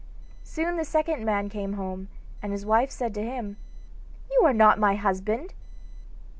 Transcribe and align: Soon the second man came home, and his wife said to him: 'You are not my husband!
Soon 0.43 0.77
the 0.77 0.83
second 0.83 1.23
man 1.25 1.47
came 1.47 1.73
home, 1.73 2.07
and 2.41 2.51
his 2.51 2.65
wife 2.65 2.89
said 2.89 3.13
to 3.13 3.21
him: 3.23 3.57
'You 4.31 4.41
are 4.45 4.51
not 4.51 4.79
my 4.79 4.95
husband! 4.95 5.53